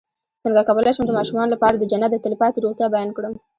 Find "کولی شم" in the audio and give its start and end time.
0.67-1.05